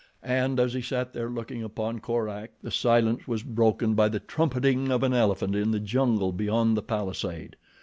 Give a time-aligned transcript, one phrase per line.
[0.23, 4.89] And as he sat there looking upon Korak the silence was broken by the trumpeting
[4.91, 7.55] of an elephant in the jungle beyond the palisade.